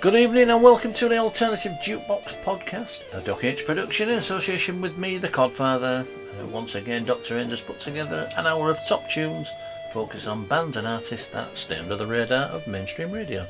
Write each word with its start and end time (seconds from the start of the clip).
Good 0.00 0.14
evening 0.14 0.48
and 0.48 0.62
welcome 0.62 0.94
to 0.94 1.10
the 1.10 1.18
Alternative 1.18 1.72
Jukebox 1.72 2.42
podcast, 2.42 3.04
a 3.12 3.20
Doc 3.20 3.44
H 3.44 3.66
production 3.66 4.08
in 4.08 4.16
association 4.16 4.80
with 4.80 4.96
me, 4.96 5.18
the 5.18 5.28
Codfather. 5.28 6.06
Once 6.50 6.74
again, 6.74 7.04
Dr. 7.04 7.36
End 7.36 7.50
has 7.50 7.60
put 7.60 7.78
together 7.78 8.26
an 8.38 8.46
hour 8.46 8.70
of 8.70 8.78
top 8.88 9.06
tunes 9.10 9.50
focused 9.92 10.26
on 10.26 10.46
bands 10.46 10.78
and 10.78 10.86
artists 10.86 11.28
that 11.28 11.54
stay 11.54 11.78
under 11.78 11.96
the 11.96 12.06
radar 12.06 12.44
of 12.44 12.66
mainstream 12.66 13.12
radio. 13.12 13.46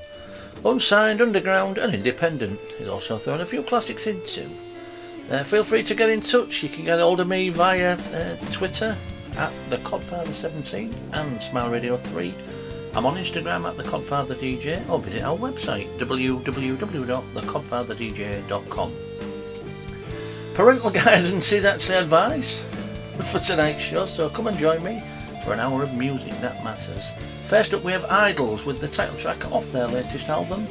Unsigned, 0.65 1.21
underground, 1.21 1.79
and 1.79 1.95
independent. 1.95 2.59
He's 2.77 2.89
also 2.89 3.17
thrown 3.17 3.43
a 3.43 3.47
few 3.47 3.63
classics 3.63 4.09
in 4.09 4.21
too. 4.25 4.51
Uh, 5.31 5.45
feel 5.45 5.63
free 5.63 5.85
to 5.85 5.95
get 5.95 6.11
in 6.11 6.21
touch. 6.21 6.65
You 6.65 6.69
can 6.69 6.85
get 6.85 6.99
hold 6.99 7.21
of 7.21 7.29
me 7.29 7.51
via 7.51 7.93
uh, 7.93 8.37
Twitter 8.51 8.99
at 9.37 9.53
the 9.71 9.77
Codfather17 9.79 11.13
and 11.13 11.41
Smile 11.41 11.71
Radio 11.71 11.97
3 11.97 12.35
I'm 12.93 13.07
on 13.07 13.15
Instagram 13.15 13.69
at 13.69 13.77
the 13.77 13.85
Codfather 13.85 14.35
DJ 14.35 14.85
or 14.89 14.99
visit 14.99 15.23
our 15.23 15.39
website 15.39 15.87
www.thecodfatherdj.com. 15.99 18.93
Parental 20.55 20.91
guidance 20.91 21.53
is 21.53 21.65
actually 21.65 21.99
advised 21.99 22.63
for 23.31 23.39
tonight's 23.39 23.85
show, 23.85 24.07
so 24.07 24.29
come 24.29 24.49
and 24.49 24.59
join 24.59 24.83
me 24.83 25.01
for 25.45 25.53
an 25.53 25.61
hour 25.61 25.85
of 25.85 25.95
music 25.95 26.33
that 26.41 26.65
matters. 26.65 27.13
First 27.47 27.75
up, 27.75 27.85
we 27.85 27.93
have 27.93 28.03
IDLES 28.03 28.67
with 28.67 28.81
the 28.81 28.89
title 28.89 29.17
track 29.17 29.53
off 29.53 29.71
their 29.71 29.87
latest 29.87 30.29
album. 30.29 30.67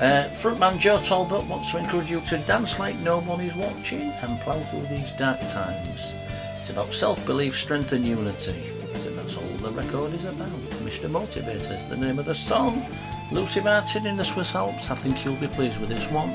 Uh, 0.00 0.30
frontman 0.34 0.78
Joe 0.78 1.02
Talbot 1.02 1.44
wants 1.46 1.72
to 1.72 1.78
encourage 1.78 2.10
you 2.10 2.22
to 2.22 2.38
dance 2.38 2.78
like 2.78 2.98
no 3.00 3.20
one 3.20 3.42
is 3.42 3.54
watching 3.54 4.10
and 4.10 4.40
plough 4.40 4.64
through 4.64 4.86
these 4.86 5.12
dark 5.12 5.40
times. 5.48 6.16
It's 6.58 6.70
about 6.70 6.94
self 6.94 7.26
belief, 7.26 7.54
strength, 7.54 7.92
and 7.92 8.06
unity. 8.06 8.72
So 8.98 9.10
that's 9.10 9.36
all 9.36 9.42
the 9.62 9.70
record 9.72 10.14
is 10.14 10.24
about. 10.24 10.48
Mr. 10.82 11.10
Motivator 11.10 11.74
is 11.74 11.86
the 11.86 11.96
name 11.96 12.18
of 12.18 12.24
the 12.24 12.34
song. 12.34 12.86
Lucy 13.30 13.60
Martin 13.60 14.06
in 14.06 14.16
the 14.16 14.24
Swiss 14.24 14.54
Alps. 14.54 14.90
I 14.90 14.94
think 14.94 15.24
you'll 15.24 15.36
be 15.36 15.48
pleased 15.48 15.78
with 15.78 15.90
this 15.90 16.10
one. 16.10 16.30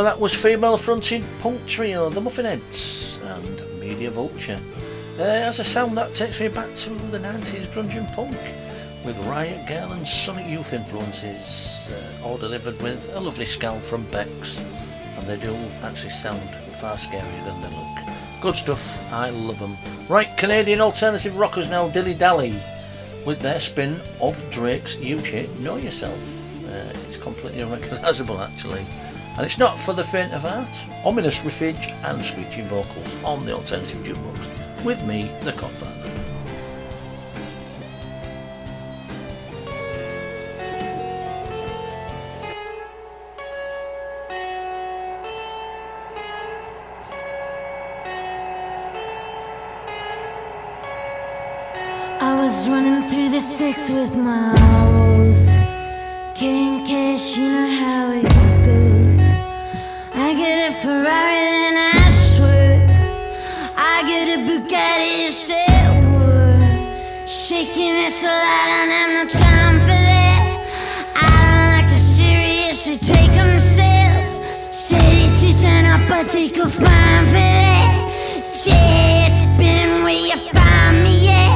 Before 0.00 0.12
that 0.14 0.20
was 0.20 0.34
female 0.34 0.78
fronted 0.78 1.22
punk 1.42 1.66
trio, 1.66 2.08
the 2.08 2.22
Muffinheads, 2.22 3.20
and 3.36 3.78
Media 3.78 4.10
Vulture. 4.10 4.58
Uh, 5.18 5.22
as 5.22 5.58
a 5.58 5.64
sound 5.64 5.94
that 5.94 6.14
takes 6.14 6.40
me 6.40 6.48
back 6.48 6.72
to 6.72 6.88
the 7.10 7.18
90s 7.18 7.66
grunge 7.66 7.94
and 7.98 8.08
punk, 8.14 8.34
with 9.04 9.18
Riot 9.26 9.68
Girl 9.68 9.92
and 9.92 10.08
Sonic 10.08 10.46
Youth 10.46 10.72
influences, 10.72 11.90
uh, 11.92 12.26
all 12.26 12.38
delivered 12.38 12.80
with 12.80 13.14
a 13.14 13.20
lovely 13.20 13.44
scowl 13.44 13.78
from 13.80 14.04
Bex, 14.04 14.58
and 15.18 15.28
they 15.28 15.36
do 15.36 15.54
actually 15.82 16.08
sound 16.08 16.48
far 16.80 16.96
scarier 16.96 17.44
than 17.44 17.60
they 17.60 17.68
look. 17.68 18.40
Good 18.40 18.56
stuff, 18.56 19.12
I 19.12 19.28
love 19.28 19.58
them. 19.58 19.76
Right, 20.08 20.34
Canadian 20.38 20.80
alternative 20.80 21.36
rockers 21.36 21.68
now 21.68 21.88
dilly 21.90 22.14
dally 22.14 22.58
with 23.26 23.40
their 23.40 23.60
spin 23.60 24.00
of 24.22 24.42
Drake's 24.50 24.96
You 24.96 25.22
Shit 25.22 25.60
Know 25.60 25.76
Yourself. 25.76 26.18
Uh, 26.66 26.90
it's 27.06 27.18
completely 27.18 27.60
unrecognisable 27.60 28.40
actually. 28.40 28.86
And 29.36 29.46
it's 29.46 29.58
not 29.58 29.80
for 29.80 29.94
the 29.94 30.04
faint 30.04 30.32
of 30.34 30.42
heart. 30.42 30.86
Ominous 31.04 31.42
riffage 31.42 31.92
and 32.04 32.22
screeching 32.22 32.66
vocals 32.66 33.24
on 33.24 33.46
the 33.46 33.54
alternative 33.54 33.98
jukebox. 34.04 34.84
With 34.84 35.02
me, 35.06 35.30
the 35.42 35.52
Codfather. 35.52 35.96
I 52.20 52.42
was 52.42 52.68
running 52.68 53.08
through 53.08 53.30
the 53.30 53.40
six 53.40 53.90
with 53.90 54.16
my 54.16 54.54
hoes. 54.60 55.46
Getting 56.38 56.84
cash, 56.84 57.36
you 57.36 57.52
know 57.52 57.70
how 57.80 58.12
it 58.12 58.49
get 60.40 60.70
a 60.70 60.74
Ferrari, 60.80 61.42
then 61.60 61.76
I 61.76 62.10
swear. 62.10 62.72
I 63.76 63.96
get 64.10 64.26
a 64.36 64.38
Bugatti 64.46 65.26
to 65.26 65.32
say 65.32 65.66
a 65.68 65.92
word. 66.12 67.28
Shaking 67.28 67.94
it 68.06 68.12
so 68.12 68.26
loud, 68.26 68.68
I 68.68 68.76
don't 68.78 68.90
have 68.98 69.12
no 69.18 69.24
time 69.44 69.76
for 69.86 69.98
that. 70.10 70.42
I 71.28 71.32
don't 71.44 71.70
like 71.76 71.90
a 71.94 72.00
seriously 72.16 72.96
take 73.12 73.34
'em 73.42 73.60
sales. 73.60 74.30
City 74.70 75.24
to 75.40 75.48
turn 75.62 75.84
up, 75.94 76.10
I 76.10 76.24
take 76.24 76.56
a 76.56 76.68
fine 76.68 77.24
for 77.32 77.44
that. 77.50 77.90
Yeah, 78.66 79.26
it's 79.28 79.42
been 79.58 79.90
where 80.04 80.22
you 80.28 80.38
find 80.54 80.96
me, 81.04 81.14
yeah. 81.30 81.52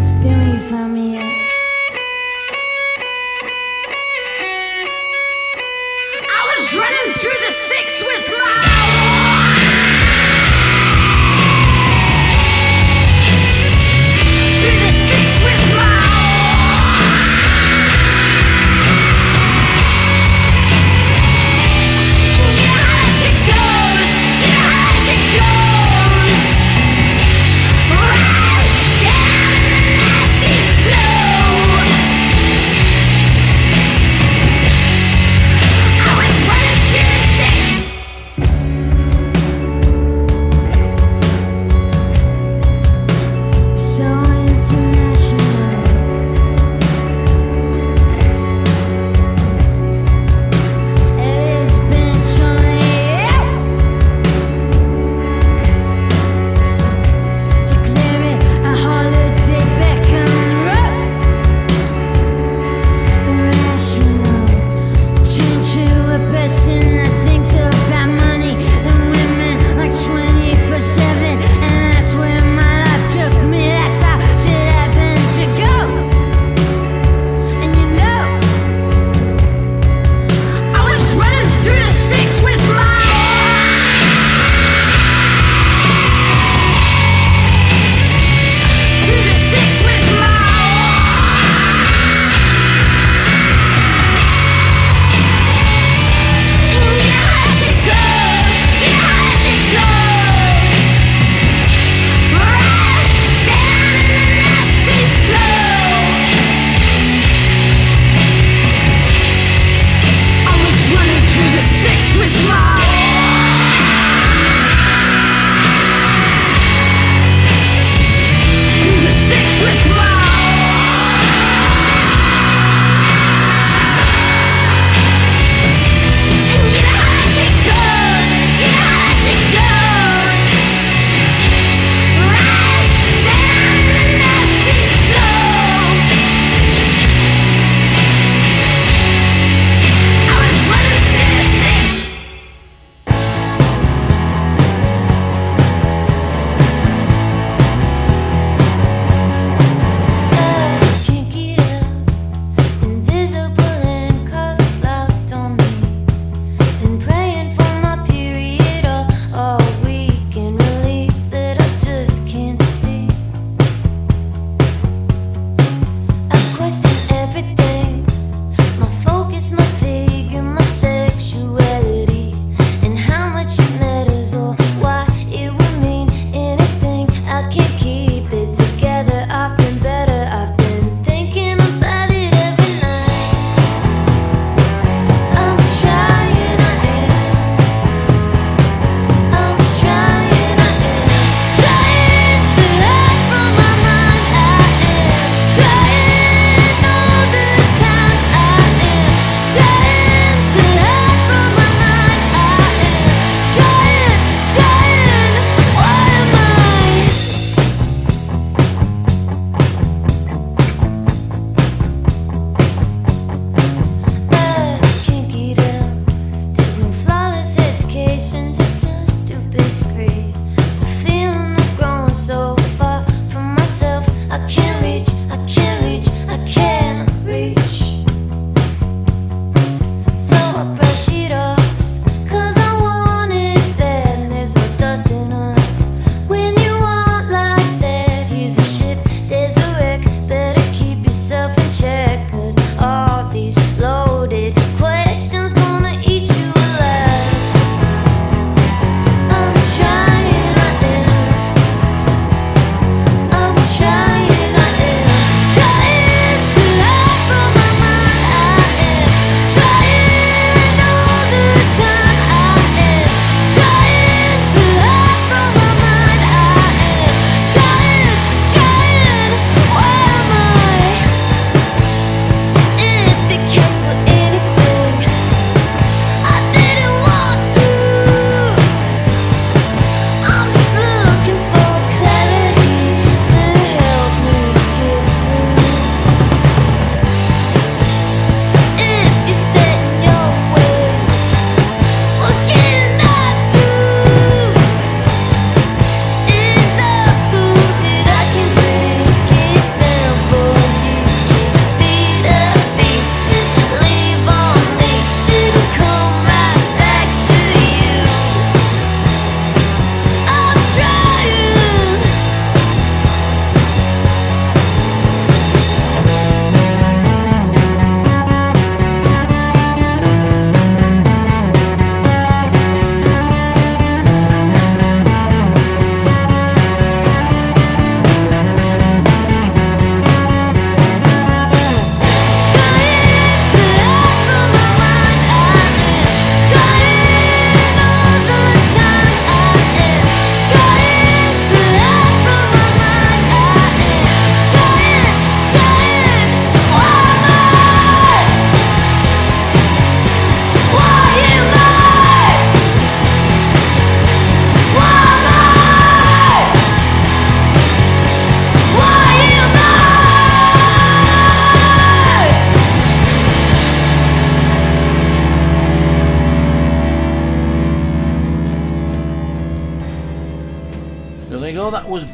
It's 0.00 0.12
been 0.22 0.36
where 0.40 0.54
you 0.54 0.62
find 0.70 0.92
me, 0.94 1.04
yeah. 1.14 1.21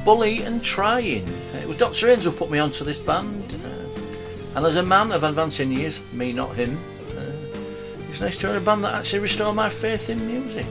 Bully 0.09 0.41
and 0.41 0.65
Trying. 0.65 1.29
Uh, 1.29 1.59
It 1.59 1.69
was 1.69 1.77
Dr. 1.77 2.09
Haynes 2.09 2.25
who 2.25 2.31
put 2.31 2.51
me 2.51 2.59
onto 2.59 2.83
this 2.83 2.99
band. 2.99 3.45
Uh, 3.63 4.57
and 4.57 4.65
as 4.65 4.77
a 4.77 4.83
man 4.83 5.13
of 5.13 5.23
advancing 5.23 5.71
years, 5.71 6.03
me 6.15 6.33
not 6.33 6.57
him, 6.57 6.83
uh, 7.15 8.09
it's 8.09 8.23
nice 8.23 8.39
to 8.39 8.47
have 8.47 8.63
a 8.63 8.65
band 8.65 8.85
that 8.85 8.95
actually 8.95 9.19
restored 9.19 9.55
my 9.55 9.69
faith 9.69 10.09
in 10.09 10.27
music. 10.27 10.65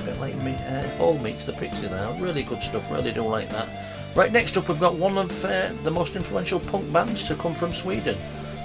A 0.00 0.04
bit 0.04 0.20
like 0.20 0.36
me, 0.44 0.52
uh, 0.52 0.86
Hole 0.90 1.18
meets 1.18 1.44
the 1.44 1.54
Pixie 1.54 1.88
there. 1.88 2.16
Really 2.20 2.44
good 2.44 2.62
stuff, 2.62 2.88
really 2.88 3.10
do 3.10 3.22
like 3.22 3.48
that. 3.50 3.68
Right 4.14 4.30
next 4.30 4.56
up, 4.56 4.68
we've 4.68 4.78
got 4.78 4.94
one 4.94 5.18
of 5.18 5.44
uh, 5.44 5.72
the 5.82 5.90
most 5.90 6.14
influential 6.14 6.60
punk 6.60 6.92
bands 6.92 7.24
to 7.24 7.34
come 7.34 7.56
from 7.56 7.72
Sweden. 7.72 8.16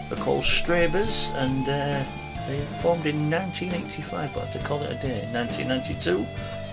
They're 0.10 0.24
called 0.24 0.44
Strebers, 0.44 1.34
and 1.38 1.64
uh, 1.68 2.04
they 2.48 2.60
formed 2.84 3.08
in 3.08 3.32
1985, 3.32 4.36
but 4.36 4.42
I 4.42 4.46
had 4.46 4.54
to 4.62 4.68
call 4.68 4.84
it 4.84 4.92
a 4.92 5.02
day. 5.02 5.28
1992, 5.34 6.24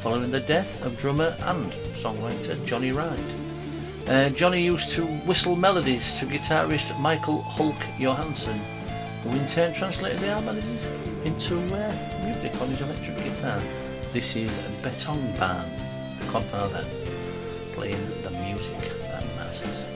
following 0.03 0.31
the 0.31 0.41
death 0.41 0.85
of 0.85 0.99
drummer 0.99 1.35
and 1.41 1.73
songwriter 1.95 2.63
Johnny 2.67 2.93
Ride. 2.93 3.46
Uh, 4.09 4.29
Johnny 4.29 4.63
used 4.63 4.91
to 4.91 5.05
whistle 5.27 5.57
melodies 5.57 6.17
to 6.21 6.27
guitarist 6.27 6.97
Michael 7.01 7.43
Hulk 7.43 7.75
Johansson, 7.99 8.61
who 9.25 9.31
in 9.31 9.45
turn 9.47 9.73
translated 9.75 10.21
the 10.21 10.27
melodies 10.43 10.93
into 11.25 11.59
uh, 11.75 11.93
music 12.25 12.55
on 12.61 12.69
his 12.69 12.83
electric 12.83 13.17
guitar. 13.25 13.61
This 14.13 14.37
is 14.37 14.59
Betong 14.81 15.37
Barn, 15.41 15.69
the 16.21 16.27
compiler, 16.27 16.85
playing 17.73 18.23
the 18.23 18.31
music 18.31 18.79
that 19.11 19.25
matters. 19.35 19.87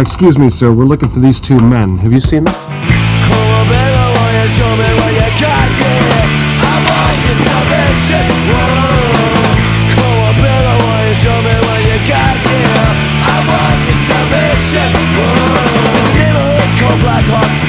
Excuse 0.00 0.38
me, 0.38 0.48
sir. 0.48 0.72
We're 0.72 0.84
looking 0.84 1.08
for 1.08 1.20
these 1.20 1.40
two 1.40 1.58
men. 1.58 1.98
Have 1.98 2.12
you 2.12 2.20
seen 2.20 2.44
them? 2.44 2.54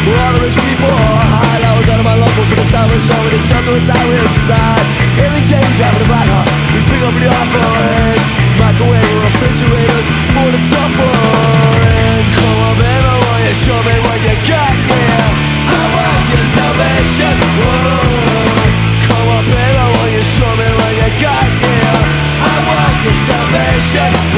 Where 0.02 0.18
all 0.20 0.34
the 0.34 0.42
rich 0.42 0.56
people 0.56 0.90
high 0.90 1.60
down 1.86 2.04
my 2.04 2.16
local 2.16 2.44
for 2.46 2.56
the 2.56 2.66
me 3.24 3.30
the 3.30 3.40
shelter 3.48 3.76
inside. 3.76 5.01
solution 23.82 24.31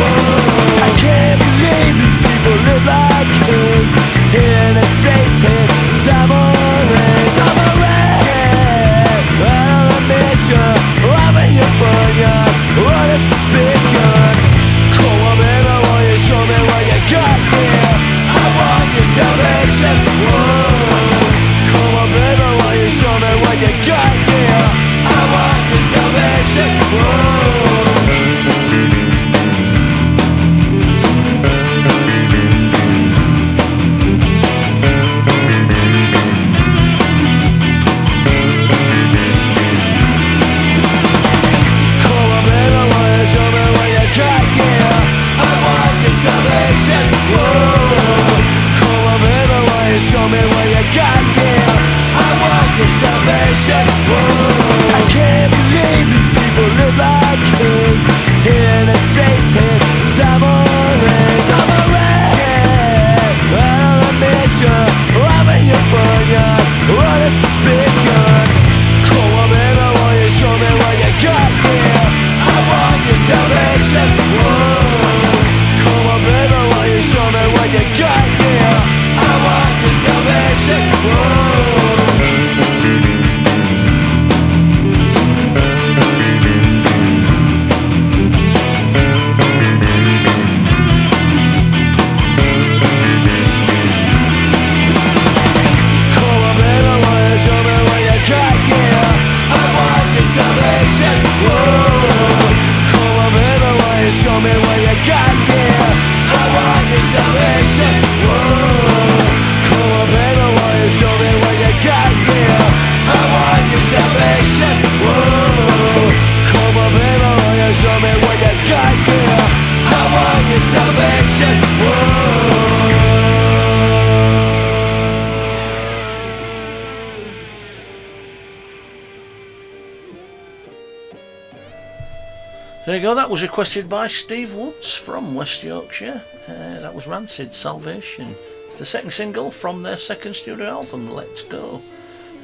was 133.34 133.42
requested 133.42 133.90
by 133.90 134.06
Steve 134.06 134.54
Woods 134.54 134.96
from 134.96 135.34
West 135.34 135.64
Yorkshire. 135.64 136.22
Uh, 136.48 136.80
that 136.82 136.94
was 136.94 137.08
Rancid 137.08 137.52
Salvation. 137.52 138.36
It's 138.68 138.76
the 138.76 138.86
second 138.86 139.10
single 139.10 139.50
from 139.50 139.82
their 139.82 139.98
second 139.98 140.36
studio 140.36 140.68
album, 140.68 141.10
Let's 141.10 141.42
Go. 141.42 141.82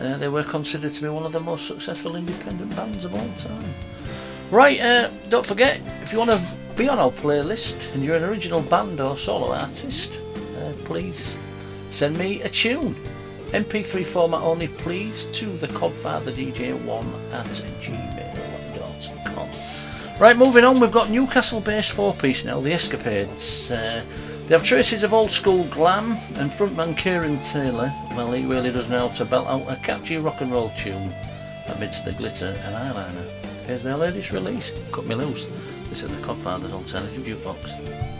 Uh, 0.01 0.17
they 0.17 0.29
were 0.29 0.43
considered 0.43 0.91
to 0.93 1.01
be 1.03 1.07
one 1.07 1.27
of 1.27 1.31
the 1.31 1.39
most 1.39 1.67
successful 1.67 2.15
independent 2.15 2.75
bands 2.75 3.05
of 3.05 3.13
all 3.13 3.29
time. 3.37 3.71
Right, 4.49 4.79
uh, 4.79 5.11
don't 5.29 5.45
forget, 5.45 5.79
if 6.01 6.11
you 6.11 6.17
want 6.17 6.31
to 6.31 6.43
be 6.75 6.89
on 6.89 6.97
our 6.97 7.11
playlist 7.11 7.93
and 7.93 8.03
you're 8.03 8.17
an 8.17 8.23
original 8.23 8.63
band 8.63 8.99
or 8.99 9.15
solo 9.15 9.53
artist, 9.53 10.23
uh, 10.57 10.71
please 10.85 11.37
send 11.91 12.17
me 12.17 12.41
a 12.41 12.49
tune. 12.49 12.95
MP3 13.51 14.07
format 14.07 14.41
only, 14.41 14.69
please, 14.69 15.27
to 15.33 15.55
the 15.57 15.67
codfatherdj1 15.67 17.31
at 17.31 17.45
gmail.com. 17.45 18.28
Right, 20.19 20.35
moving 20.35 20.65
on, 20.65 20.81
we've 20.81 20.91
got 20.91 21.09
Newcastle 21.09 21.61
based 21.61 21.91
four 21.93 22.13
piece 22.13 22.43
now, 22.43 22.59
The 22.59 22.73
Escapades. 22.73 23.71
Uh, 23.71 24.03
they 24.47 24.53
have 24.53 24.65
traces 24.65 25.03
of 25.03 25.13
old 25.13 25.31
school 25.31 25.63
glam, 25.65 26.17
and 26.35 26.51
frontman 26.51 26.97
Kieran 26.97 27.39
Taylor, 27.39 27.93
well, 28.17 28.33
he 28.33 28.45
really 28.45 28.69
does 28.69 28.89
know 28.89 29.07
how 29.07 29.15
to 29.15 29.23
belt 29.23 29.47
out 29.47 29.71
a 29.71 29.77
catchy 29.77 30.17
rock 30.17 30.41
and 30.41 30.51
roll 30.51 30.71
tune 30.71 31.13
amidst 31.73 32.03
the 32.03 32.11
glitter 32.11 32.47
and 32.65 32.75
eyeliner. 32.75 33.29
Here's 33.65 33.81
their 33.81 33.95
latest 33.95 34.33
release, 34.33 34.73
Cut 34.91 35.05
Me 35.05 35.15
Loose. 35.15 35.47
This 35.87 36.03
is 36.03 36.09
the 36.09 36.21
Codfather's 36.27 36.73
Alternative 36.73 37.23
Jukebox. 37.23 38.19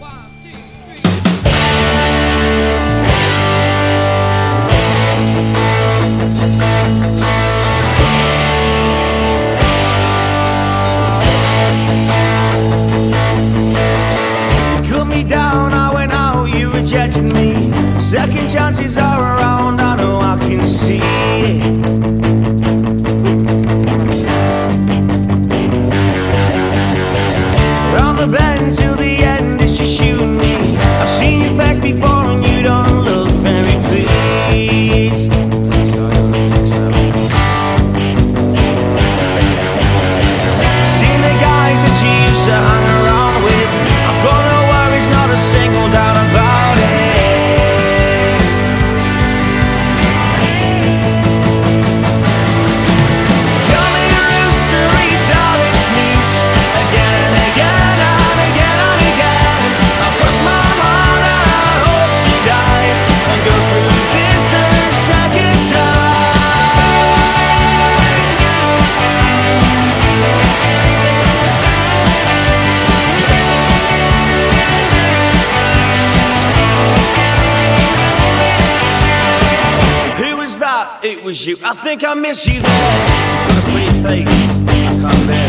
Was 81.39 81.47
you. 81.47 81.58
I 81.63 81.73
think 81.73 82.04
I 82.04 82.13
miss 82.13 82.45
you 82.45 82.62
there. 82.62 83.47
Got 83.47 83.58
a 83.58 83.71
pretty 83.71 84.04
face. 84.04 84.49
I 84.67 84.91
can't 85.02 85.28
bear 85.28 85.49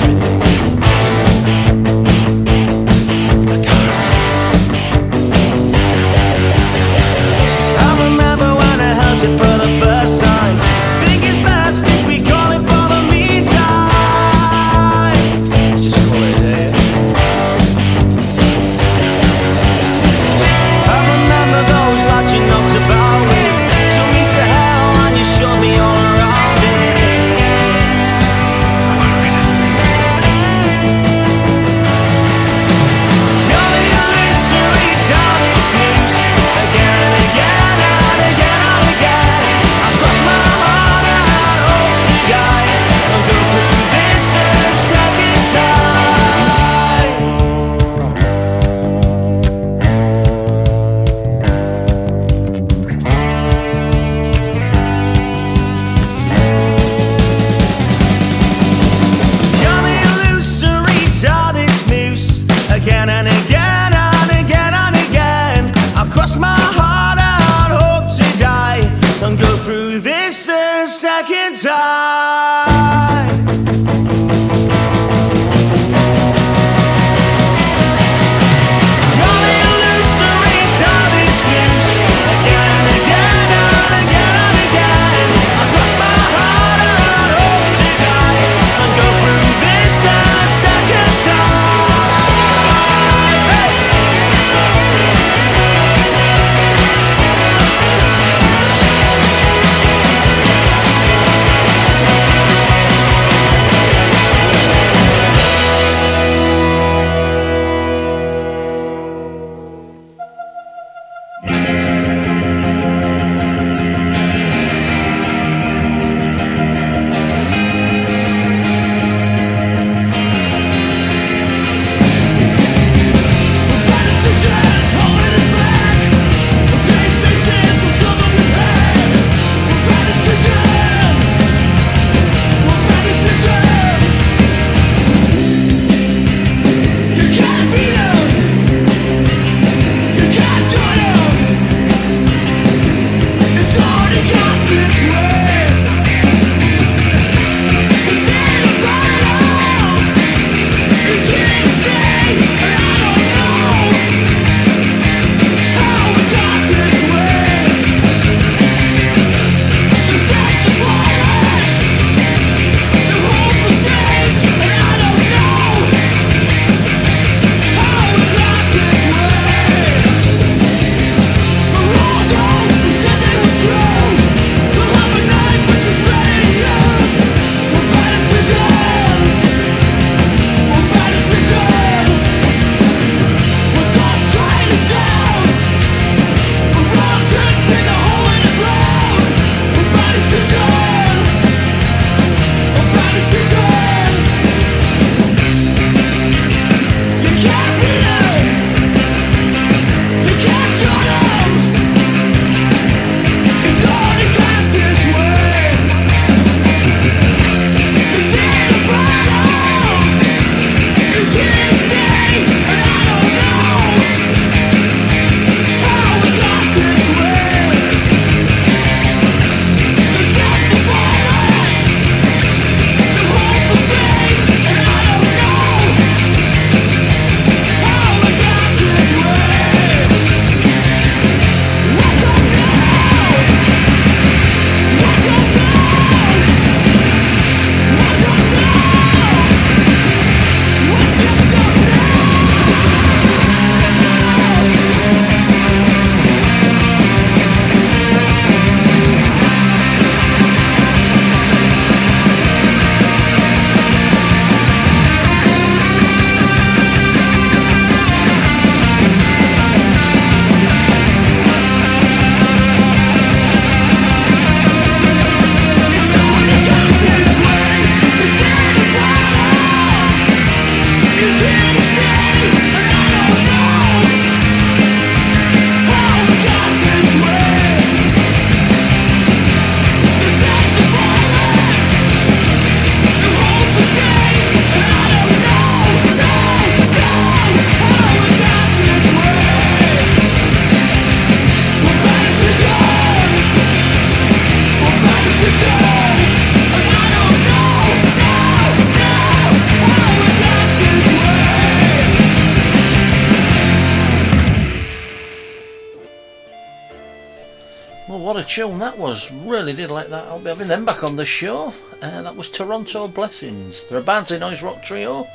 Really 309.60 309.74
did 309.74 309.90
like 309.90 310.08
that. 310.08 310.24
I'll 310.24 310.38
be 310.38 310.48
having 310.48 310.68
them 310.68 310.86
back 310.86 311.04
on 311.04 311.16
the 311.16 311.26
show. 311.26 311.74
Uh, 312.00 312.22
that 312.22 312.34
was 312.34 312.50
Toronto 312.50 313.06
Blessings. 313.06 313.86
They're 313.86 313.98
a 313.98 314.02
Barnsley 314.02 314.38
noise 314.38 314.62
rock 314.62 314.82
trio, 314.82 315.28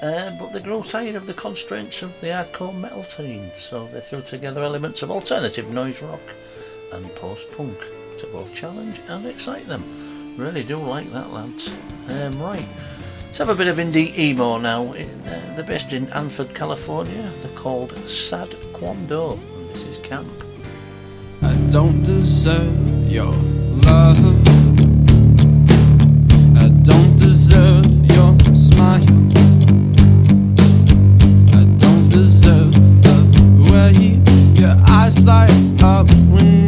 uh, 0.00 0.30
but 0.38 0.52
they 0.52 0.60
grew 0.60 0.80
tired 0.84 1.16
of 1.16 1.26
the 1.26 1.34
constraints 1.34 2.00
of 2.00 2.20
the 2.20 2.28
hardcore 2.28 2.72
metal 2.72 3.02
scene, 3.02 3.50
so 3.58 3.88
they 3.88 4.00
threw 4.00 4.22
together 4.22 4.62
elements 4.62 5.02
of 5.02 5.10
alternative 5.10 5.70
noise 5.70 6.00
rock 6.02 6.20
and 6.92 7.12
post 7.16 7.50
punk 7.50 7.76
to 8.18 8.28
both 8.28 8.54
challenge 8.54 9.00
and 9.08 9.26
excite 9.26 9.66
them. 9.66 9.82
Really 10.38 10.62
do 10.62 10.76
like 10.76 11.10
that, 11.10 11.32
lads. 11.32 11.68
Um, 12.10 12.40
right. 12.40 12.64
Let's 13.26 13.38
have 13.38 13.48
a 13.48 13.56
bit 13.56 13.66
of 13.66 13.78
indie 13.78 14.16
emo 14.16 14.56
now. 14.58 14.94
Uh, 14.94 15.04
they're 15.56 15.64
based 15.64 15.92
in 15.92 16.06
Anford, 16.06 16.54
California. 16.54 17.28
They're 17.42 17.58
called 17.58 17.90
Sad 18.08 18.54
Quando. 18.72 19.32
And 19.32 19.70
this 19.70 19.82
is 19.82 19.98
Camp. 19.98 20.30
I 21.42 21.54
don't 21.70 22.04
deserve 22.04 22.93
your 23.08 23.32
love. 23.86 24.18
I 26.56 26.68
don't 26.82 27.16
deserve 27.16 27.86
your 28.12 28.34
smile. 28.54 29.02
I 31.52 31.64
don't 31.78 32.08
deserve 32.08 32.74
the 33.02 33.16
way 33.70 34.20
your 34.60 34.76
eyes 34.88 35.26
light 35.26 35.82
up 35.82 36.08
when 36.30 36.63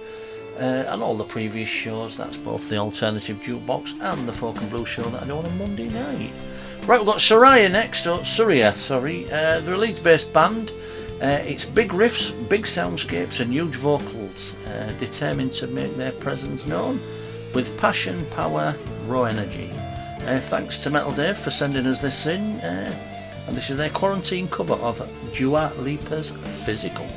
Uh, 0.58 0.84
and 0.92 1.02
all 1.02 1.16
the 1.16 1.24
previous 1.24 1.70
shows, 1.70 2.18
that's 2.18 2.36
both 2.36 2.70
the 2.70 2.76
Alternative 2.76 3.38
Jukebox 3.38 4.02
and 4.02 4.28
the 4.28 4.34
Folk 4.34 4.60
and 4.60 4.70
Blues 4.70 4.90
show 4.90 5.04
that 5.04 5.24
I 5.24 5.28
do 5.28 5.38
on 5.38 5.46
a 5.46 5.50
Monday 5.52 5.88
night. 5.88 6.34
Right, 6.86 7.00
we've 7.00 7.08
got 7.08 7.20
Soraya 7.20 7.72
next, 7.72 8.06
or 8.08 8.26
Surya, 8.26 8.74
sorry. 8.74 9.26
Uh, 9.32 9.62
they're 9.62 9.76
a 9.76 9.78
Leeds 9.78 10.02
based 10.02 10.34
band. 10.34 10.74
Uh, 11.22 11.40
it's 11.42 11.64
big 11.64 11.92
riffs, 11.92 12.34
big 12.50 12.64
soundscapes, 12.64 13.40
and 13.40 13.54
huge 13.54 13.76
vocals, 13.76 14.54
uh, 14.68 14.92
determined 15.00 15.54
to 15.54 15.68
make 15.68 15.96
their 15.96 16.12
presence 16.12 16.66
known 16.66 17.00
with 17.54 17.78
passion, 17.78 18.26
power, 18.32 18.76
raw 19.08 19.24
energy. 19.24 19.72
Uh, 20.26 20.42
thanks 20.42 20.78
to 20.80 20.90
Metal 20.90 21.14
Dave 21.14 21.38
for 21.38 21.52
sending 21.52 21.88
us 21.88 22.02
this 22.02 22.26
in, 22.26 22.60
uh, 22.60 22.94
and 23.48 23.56
this 23.56 23.70
is 23.70 23.78
their 23.78 23.90
quarantine 23.92 24.50
cover 24.50 24.74
of 24.74 25.02
Dua 25.34 25.72
Lipa's 25.78 26.32
Physical. 26.66 27.08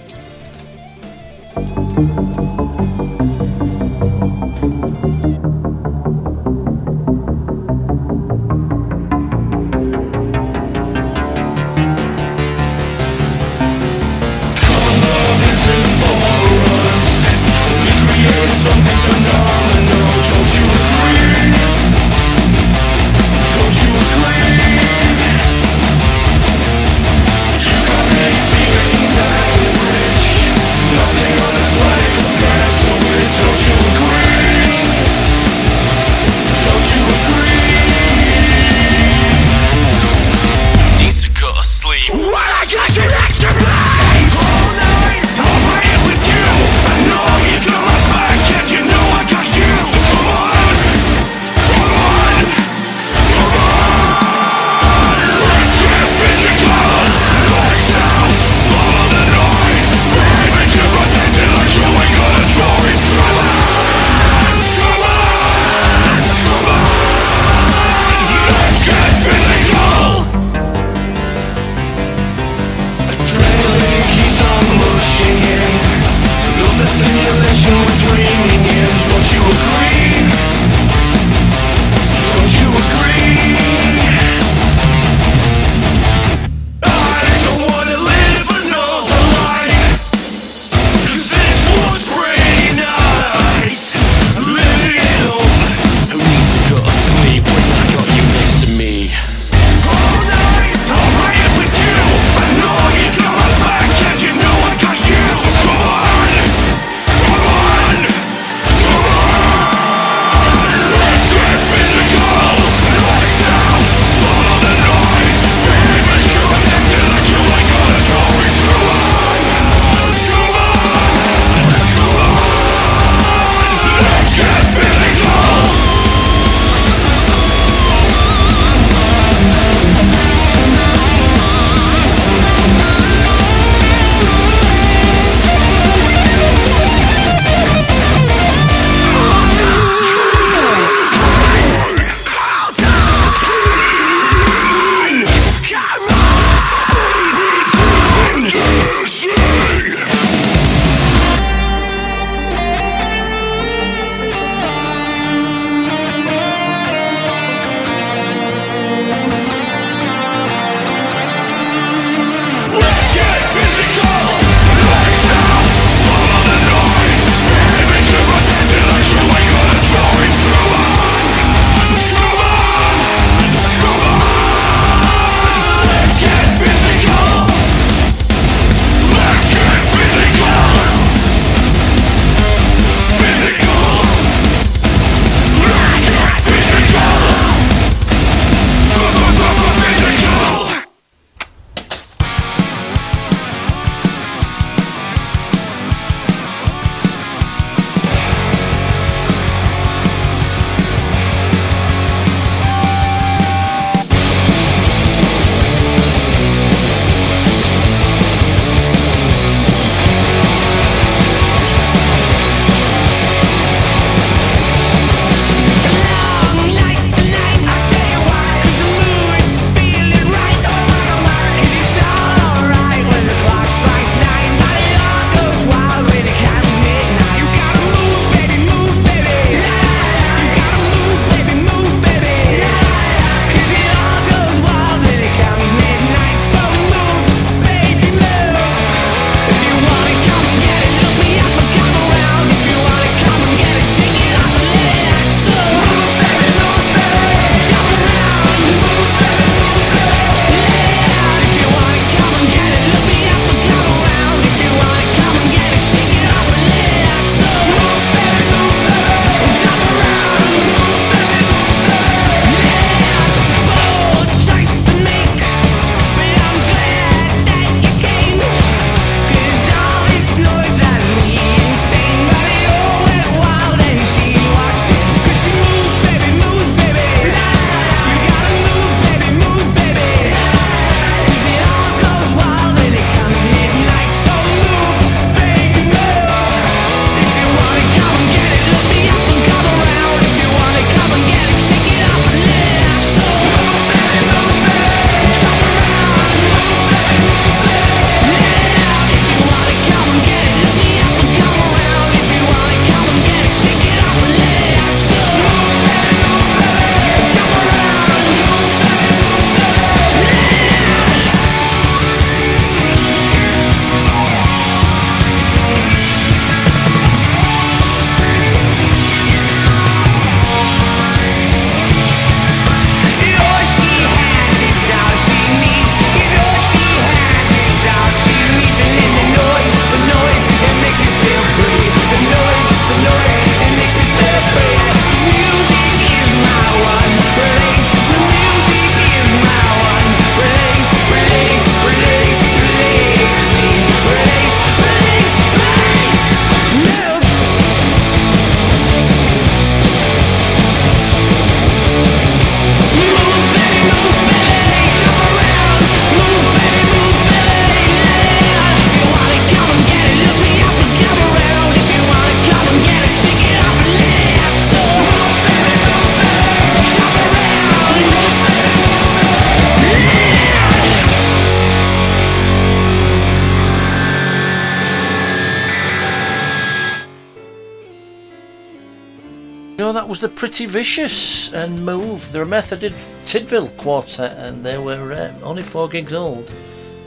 pretty 380.57 380.73
vicious 380.73 381.53
and 381.53 381.85
move. 381.85 382.33
They're 382.33 382.41
a 382.41 382.47
Merthyr 382.47 382.79
Tydfil 382.79 383.77
quartet 383.77 384.39
and 384.39 384.65
they 384.65 384.79
were 384.79 385.13
um, 385.13 385.37
only 385.43 385.63
four 385.63 385.87
gigs 385.87 386.15
old 386.15 386.49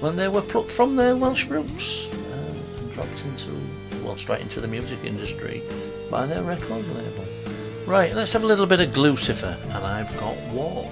when 0.01 0.15
they 0.17 0.27
were 0.27 0.43
plucked 0.43 0.69
from 0.69 0.95
their 0.95 1.15
Welsh 1.15 1.47
roots 1.47 2.11
uh, 2.11 2.53
and 2.77 2.91
dropped 2.91 3.25
into, 3.25 3.49
well, 4.03 4.15
straight 4.15 4.41
into 4.41 4.61
the 4.61 4.67
music 4.67 5.03
industry 5.03 5.63
by 6.11 6.27
their 6.27 6.43
record 6.43 6.87
label. 6.89 7.25
Right, 7.87 8.13
let's 8.13 8.33
have 8.33 8.43
a 8.43 8.45
little 8.45 8.67
bit 8.67 8.81
of 8.81 8.89
Gluecifer 8.89 9.57
and 9.75 9.83
I've 9.83 10.15
got 10.19 10.37
War. 10.53 10.87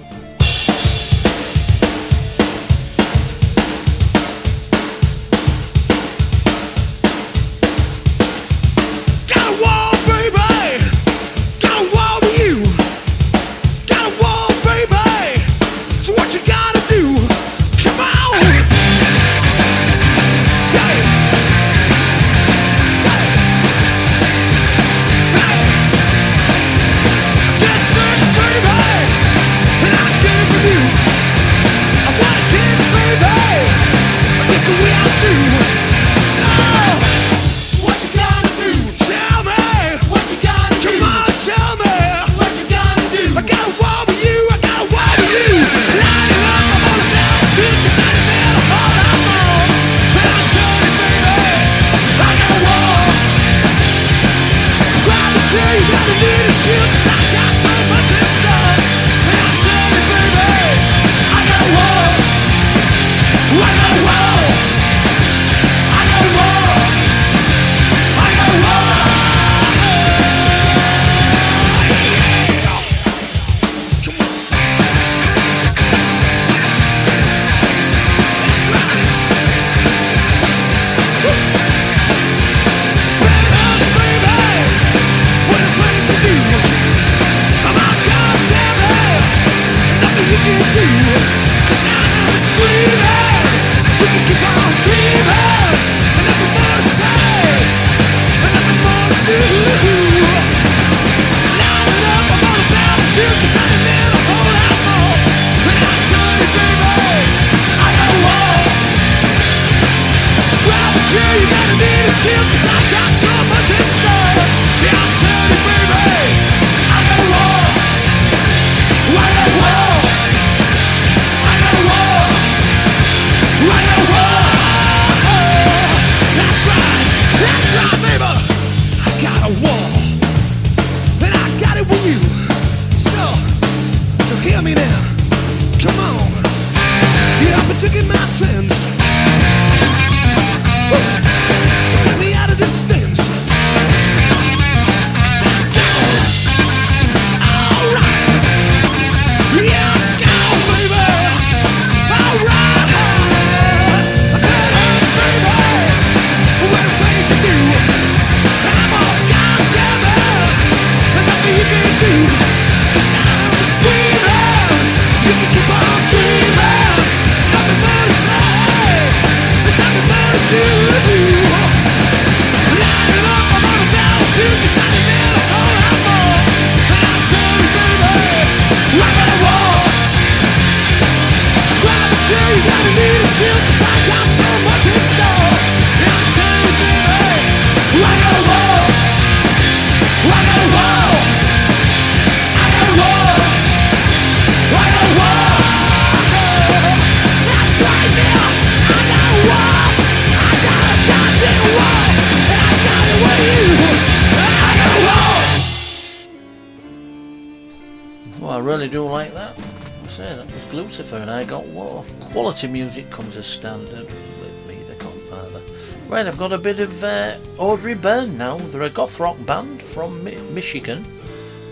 music 212.66 213.08
comes 213.10 213.36
as 213.36 213.46
standard 213.46 214.06
with 214.06 214.66
me, 214.66 214.74
the 214.88 214.94
Codfather. 214.94 215.62
Right, 216.08 216.26
I've 216.26 216.38
got 216.38 216.52
a 216.52 216.58
bit 216.58 216.80
of 216.80 217.04
uh, 217.04 217.36
Audrey 217.58 217.94
Burne 217.94 218.36
now. 218.36 218.56
They're 218.56 218.82
a 218.82 218.90
goth 218.90 219.20
rock 219.20 219.36
band 219.46 219.82
from 219.82 220.24
Mi- 220.24 220.36
Michigan 220.50 221.04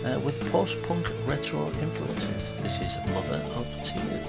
uh, 0.05 0.21
with 0.21 0.39
post 0.53 0.81
punk 0.83 1.11
retro 1.27 1.67
influences. 1.81 2.53
This 2.63 2.81
is 2.81 2.97
Mother 3.09 3.43
of 3.57 3.67
Tears. 3.83 4.26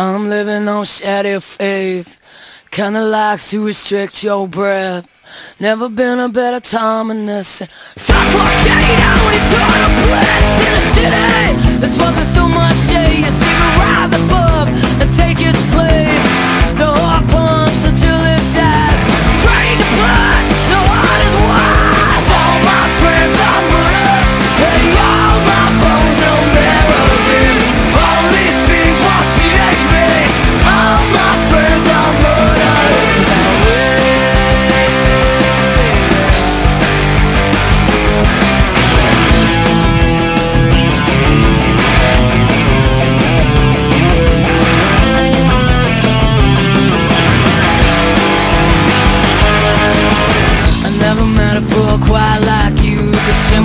I'm 0.00 0.30
living 0.30 0.66
on 0.66 0.86
shadow 0.86 1.40
faith. 1.40 2.18
Kinda 2.70 3.04
likes 3.04 3.50
to 3.50 3.62
restrict 3.62 4.24
your 4.24 4.48
breath. 4.48 5.06
Never 5.58 5.90
been 5.90 6.18
a 6.18 6.28
better 6.30 6.60
time 6.60 7.10
in 7.10 7.26
this. 7.26 7.62
Suffocate 7.96 9.00
out 9.10 9.34
trying 9.52 9.84
to 9.84 10.06
bless 10.06 10.46
in 10.66 10.72
a 10.80 10.84
city. 10.94 11.80
There's 11.80 11.98
wasn't 11.98 12.28
so 12.34 12.48
much. 12.48 12.76
You 13.24 13.30
see 13.40 13.54
me 13.60 13.68
rise 13.78 14.14
above 14.14 14.49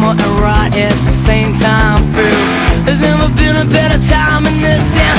and 0.04 0.22
rot 0.42 0.74
at 0.74 0.94
the 1.06 1.12
same 1.12 1.56
time 1.56 2.02
through 2.12 2.84
There's 2.84 3.00
never 3.00 3.34
been 3.36 3.56
a 3.56 3.66
better 3.66 4.00
time 4.08 4.46
in 4.46 4.62
this 4.62 4.98
and 4.98 5.15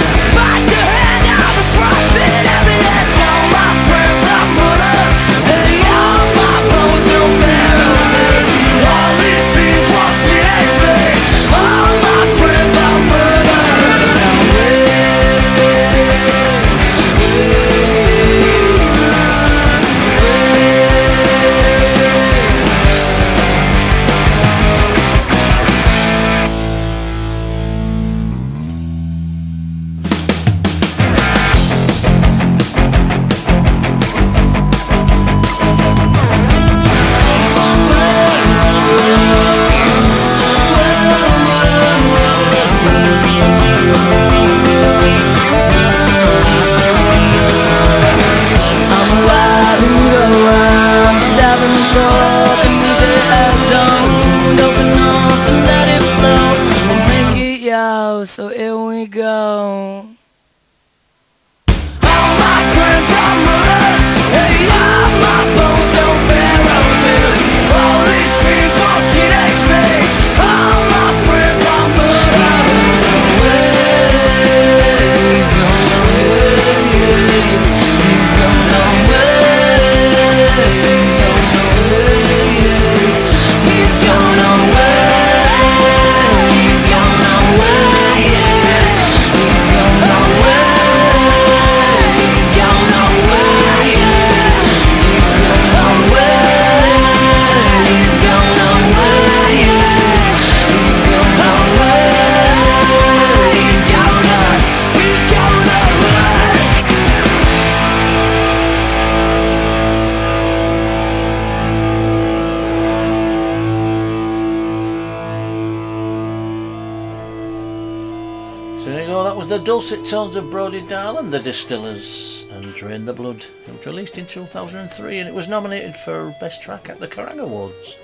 dulcet 119.76 120.06
tones 120.06 120.36
of 120.36 120.50
Brody 120.50 120.80
Dalle 120.80 121.18
and 121.18 121.30
the 121.30 121.38
Distillers 121.38 122.48
and 122.50 122.74
Drain 122.74 123.04
the 123.04 123.12
Blood. 123.12 123.44
It 123.66 123.76
was 123.76 123.84
released 123.84 124.16
in 124.16 124.24
2003 124.24 125.18
and 125.18 125.28
it 125.28 125.34
was 125.34 125.48
nominated 125.48 125.94
for 125.94 126.34
Best 126.40 126.62
Track 126.62 126.88
at 126.88 126.98
the 126.98 127.06
Kerrang 127.06 127.40
Awards. 127.40 127.98